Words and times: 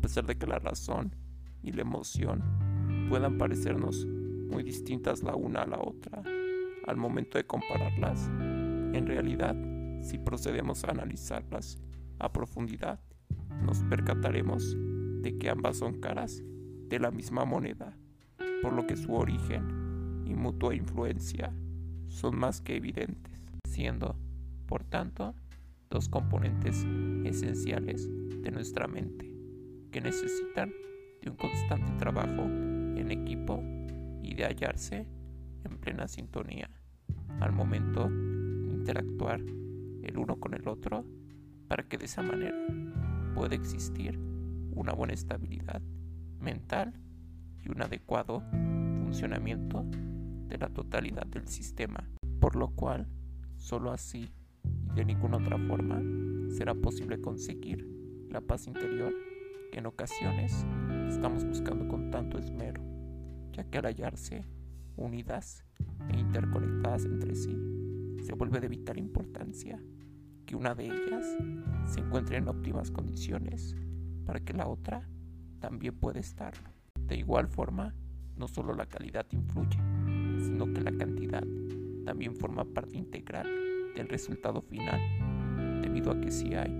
pesar 0.00 0.26
de 0.26 0.36
que 0.36 0.46
la 0.46 0.58
razón 0.58 1.14
y 1.62 1.72
la 1.72 1.82
emoción 1.82 2.42
puedan 3.08 3.38
parecernos 3.38 4.06
muy 4.06 4.62
distintas 4.62 5.22
la 5.22 5.34
una 5.34 5.62
a 5.62 5.66
la 5.66 5.80
otra 5.80 6.22
al 6.86 6.96
momento 6.96 7.38
de 7.38 7.46
compararlas, 7.46 8.28
en 8.28 9.06
realidad, 9.06 9.56
si 10.02 10.18
procedemos 10.18 10.84
a 10.84 10.90
analizarlas 10.90 11.78
a 12.18 12.32
profundidad, 12.32 13.00
nos 13.62 13.82
percataremos 13.84 14.76
de 15.22 15.38
que 15.38 15.48
ambas 15.48 15.78
son 15.78 16.00
caras 16.00 16.42
de 16.88 16.98
la 16.98 17.10
misma 17.10 17.44
moneda, 17.44 17.96
por 18.62 18.72
lo 18.72 18.86
que 18.86 18.96
su 18.96 19.14
origen 19.14 20.24
y 20.26 20.34
mutua 20.34 20.74
influencia 20.74 21.54
son 22.08 22.36
más 22.36 22.60
que 22.60 22.76
evidentes, 22.76 23.40
siendo, 23.64 24.16
por 24.66 24.84
tanto, 24.84 25.34
dos 25.88 26.08
componentes 26.08 26.84
esenciales 27.24 28.08
de 28.42 28.50
nuestra 28.50 28.88
mente, 28.88 29.31
que 29.92 30.00
necesitan 30.00 30.72
de 31.20 31.30
un 31.30 31.36
constante 31.36 31.92
trabajo 31.98 32.42
en 32.42 33.10
equipo 33.10 33.62
y 34.22 34.34
de 34.34 34.46
hallarse 34.46 35.06
en 35.64 35.78
plena 35.78 36.08
sintonía 36.08 36.70
al 37.40 37.52
momento 37.52 38.08
de 38.08 38.72
interactuar 38.72 39.40
el 39.40 40.18
uno 40.18 40.40
con 40.40 40.54
el 40.54 40.66
otro 40.66 41.04
para 41.68 41.84
que 41.84 41.98
de 41.98 42.06
esa 42.06 42.22
manera 42.22 42.56
pueda 43.34 43.54
existir 43.54 44.18
una 44.74 44.92
buena 44.92 45.12
estabilidad 45.12 45.82
mental 46.40 46.94
y 47.62 47.70
un 47.70 47.82
adecuado 47.82 48.42
funcionamiento 48.50 49.84
de 50.48 50.58
la 50.58 50.68
totalidad 50.68 51.26
del 51.26 51.46
sistema, 51.48 52.08
por 52.40 52.56
lo 52.56 52.68
cual 52.68 53.06
solo 53.56 53.92
así 53.92 54.32
y 54.64 54.94
de 54.94 55.04
ninguna 55.04 55.36
otra 55.36 55.58
forma 55.58 56.02
será 56.50 56.74
posible 56.74 57.20
conseguir 57.20 57.86
la 58.30 58.40
paz 58.40 58.66
interior 58.66 59.12
en 59.78 59.86
ocasiones 59.86 60.66
estamos 61.08 61.44
buscando 61.44 61.88
con 61.88 62.10
tanto 62.10 62.38
esmero, 62.38 62.82
ya 63.52 63.64
que 63.64 63.78
al 63.78 63.86
hallarse 63.86 64.44
unidas 64.96 65.64
e 66.10 66.18
interconectadas 66.18 67.04
entre 67.04 67.34
sí, 67.34 67.56
se 68.22 68.34
vuelve 68.34 68.60
de 68.60 68.68
vital 68.68 68.98
importancia 68.98 69.82
que 70.46 70.56
una 70.56 70.74
de 70.74 70.86
ellas 70.86 71.24
se 71.86 72.00
encuentre 72.00 72.36
en 72.36 72.48
óptimas 72.48 72.90
condiciones 72.90 73.74
para 74.26 74.40
que 74.40 74.52
la 74.52 74.66
otra 74.66 75.08
también 75.60 75.94
pueda 75.94 76.20
estarlo. 76.20 76.68
De 77.06 77.16
igual 77.16 77.48
forma, 77.48 77.94
no 78.36 78.48
solo 78.48 78.74
la 78.74 78.86
calidad 78.86 79.26
influye, 79.30 79.78
sino 80.38 80.72
que 80.72 80.80
la 80.80 80.92
cantidad 80.92 81.44
también 82.04 82.36
forma 82.36 82.64
parte 82.64 82.98
integral 82.98 83.46
del 83.94 84.08
resultado 84.08 84.60
final, 84.60 85.00
debido 85.80 86.10
a 86.10 86.20
que 86.20 86.30
si 86.30 86.54
hay 86.54 86.70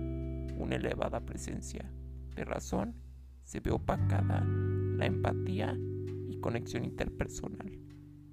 una 0.57 0.75
elevada 0.75 1.19
presencia 1.21 1.89
de 2.35 2.45
razón, 2.45 2.95
se 3.43 3.59
ve 3.59 3.71
opacada 3.71 4.43
la 4.43 5.05
empatía 5.05 5.77
y 6.27 6.39
conexión 6.39 6.83
interpersonal, 6.83 7.79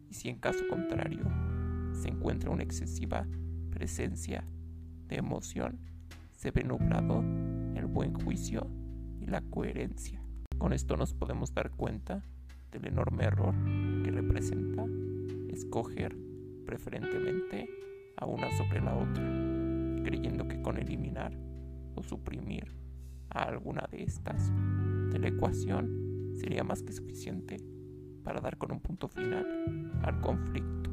y 0.09 0.15
si 0.15 0.29
en 0.29 0.39
caso 0.39 0.67
contrario 0.69 1.25
se 1.93 2.09
encuentra 2.09 2.51
una 2.51 2.63
excesiva 2.63 3.27
presencia 3.71 4.45
de 5.09 5.17
emoción, 5.17 5.79
se 6.33 6.51
ve 6.51 6.65
nublado 6.65 7.23
el 7.75 7.87
buen 7.87 8.15
juicio 8.15 8.67
y 9.21 9.27
la 9.27 9.43
coherencia. 9.43 10.23
Con 10.59 10.73
esto 10.73 10.97
nos 10.97 11.15
podemos 11.15 11.53
dar 11.55 11.71
cuenta 11.71 12.25
del 12.71 12.87
enorme 12.87 13.25
error 13.25 13.55
que 14.05 14.11
representa 14.11 14.85
escoger 15.49 16.17
preferentemente 16.67 17.69
a 18.17 18.27
una 18.27 18.51
sobre 18.57 18.81
la 18.81 18.95
otra, 18.97 19.25
creyendo 20.05 20.47
que 20.47 20.63
con 20.63 20.79
eliminar 20.79 21.37
o 21.95 22.03
suprimir 22.03 22.73
a 23.31 23.45
alguna 23.45 23.87
de 23.91 24.03
estas 24.03 24.53
de 25.11 25.19
la 25.19 25.29
ecuación 25.29 26.33
sería 26.35 26.65
más 26.65 26.83
que 26.83 26.93
suficiente 26.93 27.57
para 28.23 28.41
dar 28.41 28.57
con 28.57 28.73
un 28.73 28.81
punto 28.81 29.09
final 29.09 29.91
al 30.03 30.21
conflicto, 30.21 30.91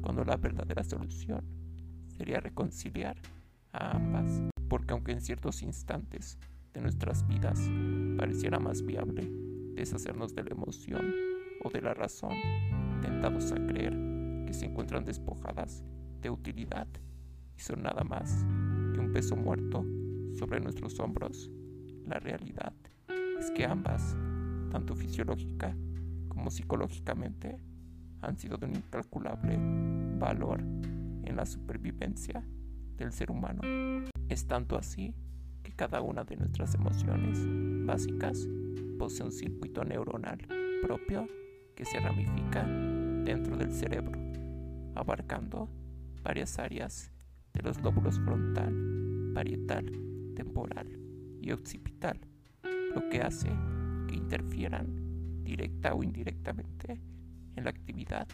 cuando 0.00 0.24
la 0.24 0.36
verdadera 0.36 0.84
solución 0.84 1.44
sería 2.06 2.40
reconciliar 2.40 3.16
a 3.72 3.96
ambas, 3.96 4.42
porque 4.68 4.92
aunque 4.92 5.12
en 5.12 5.20
ciertos 5.20 5.62
instantes 5.62 6.38
de 6.72 6.80
nuestras 6.80 7.26
vidas 7.26 7.60
pareciera 8.16 8.58
más 8.58 8.82
viable 8.82 9.28
deshacernos 9.74 10.34
de 10.34 10.44
la 10.44 10.50
emoción 10.50 11.14
o 11.62 11.70
de 11.70 11.80
la 11.80 11.94
razón, 11.94 12.36
tentados 13.00 13.52
a 13.52 13.66
creer 13.66 13.92
que 14.46 14.52
se 14.52 14.66
encuentran 14.66 15.04
despojadas 15.04 15.84
de 16.20 16.30
utilidad 16.30 16.86
y 17.56 17.60
son 17.60 17.82
nada 17.82 18.04
más 18.04 18.44
que 18.94 19.00
un 19.00 19.12
peso 19.12 19.36
muerto 19.36 19.84
sobre 20.34 20.60
nuestros 20.60 20.98
hombros, 21.00 21.50
la 22.06 22.18
realidad 22.18 22.72
es 23.38 23.50
que 23.50 23.64
ambas, 23.64 24.16
tanto 24.70 24.94
fisiológica 24.94 25.74
como 26.28 26.50
psicológicamente, 26.50 27.58
han 28.20 28.36
sido 28.36 28.56
de 28.56 28.66
un 28.66 28.76
incalculable 28.76 29.58
valor 30.18 30.60
en 30.60 31.36
la 31.36 31.44
supervivencia 31.44 32.42
del 32.96 33.12
ser 33.12 33.30
humano. 33.30 33.62
Es 34.28 34.46
tanto 34.46 34.76
así 34.76 35.14
que 35.62 35.72
cada 35.72 36.00
una 36.00 36.24
de 36.24 36.36
nuestras 36.36 36.74
emociones 36.74 37.38
básicas 37.84 38.46
posee 38.98 39.26
un 39.26 39.32
circuito 39.32 39.84
neuronal 39.84 40.38
propio 40.82 41.26
que 41.74 41.84
se 41.84 41.98
ramifica 41.98 42.64
dentro 42.64 43.56
del 43.56 43.72
cerebro, 43.72 44.18
abarcando 44.94 45.68
varias 46.22 46.58
áreas 46.58 47.10
de 47.52 47.62
los 47.62 47.80
lóbulos 47.82 48.18
frontal, 48.20 49.32
parietal, 49.34 49.90
temporal 50.34 51.01
y 51.42 51.52
occipital, 51.52 52.18
lo 52.94 53.08
que 53.10 53.20
hace 53.20 53.50
que 54.08 54.14
interfieran 54.14 55.42
directa 55.42 55.92
o 55.94 56.02
indirectamente 56.02 57.00
en 57.56 57.64
la 57.64 57.70
actividad 57.70 58.26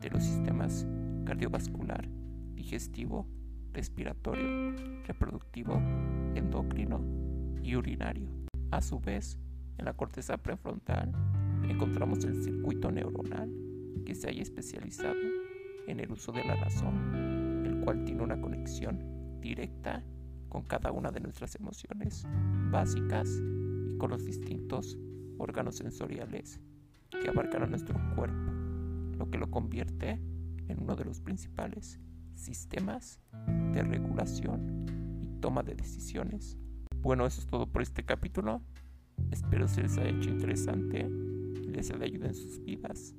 de 0.00 0.10
los 0.10 0.22
sistemas 0.22 0.86
cardiovascular, 1.24 2.08
digestivo, 2.54 3.26
respiratorio, 3.72 4.74
reproductivo, 5.06 5.74
endocrino 6.34 7.00
y 7.62 7.76
urinario. 7.76 8.28
A 8.70 8.82
su 8.82 8.98
vez, 8.98 9.38
en 9.78 9.84
la 9.84 9.94
corteza 9.94 10.36
prefrontal 10.36 11.12
encontramos 11.68 12.24
el 12.24 12.42
circuito 12.42 12.90
neuronal 12.90 13.52
que 14.04 14.14
se 14.14 14.28
haya 14.28 14.42
especializado 14.42 15.18
en 15.86 16.00
el 16.00 16.10
uso 16.10 16.32
de 16.32 16.44
la 16.44 16.56
razón, 16.56 17.64
el 17.66 17.80
cual 17.80 18.04
tiene 18.04 18.22
una 18.22 18.40
conexión 18.40 19.40
directa 19.40 20.02
con 20.48 20.62
cada 20.62 20.92
una 20.92 21.10
de 21.10 21.20
nuestras 21.20 21.54
emociones 21.54 22.26
básicas 22.70 23.28
y 23.88 23.96
con 23.98 24.10
los 24.10 24.24
distintos 24.24 24.98
órganos 25.38 25.76
sensoriales 25.76 26.60
que 27.10 27.28
abarcan 27.28 27.62
a 27.62 27.66
nuestro 27.66 27.98
cuerpo, 28.14 28.52
lo 29.16 29.30
que 29.30 29.38
lo 29.38 29.50
convierte 29.50 30.20
en 30.68 30.82
uno 30.82 30.96
de 30.96 31.04
los 31.04 31.20
principales 31.20 31.98
sistemas 32.34 33.20
de 33.72 33.82
regulación 33.82 34.86
y 35.20 35.40
toma 35.40 35.62
de 35.62 35.74
decisiones. 35.74 36.56
Bueno, 37.00 37.26
eso 37.26 37.40
es 37.40 37.46
todo 37.46 37.66
por 37.66 37.82
este 37.82 38.04
capítulo. 38.04 38.62
Espero 39.30 39.66
se 39.68 39.82
les 39.82 39.98
haya 39.98 40.10
hecho 40.10 40.30
interesante 40.30 41.00
y 41.00 41.68
les 41.68 41.90
haya 41.90 42.04
ayuda 42.04 42.28
en 42.28 42.34
sus 42.34 42.62
vidas. 42.64 43.14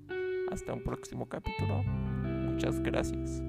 Hasta 0.52 0.74
un 0.74 0.84
próximo 0.84 1.28
capítulo. 1.28 1.84
Muchas 1.84 2.80
gracias. 2.80 3.42